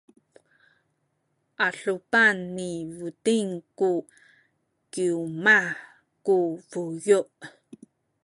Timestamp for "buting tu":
2.97-3.91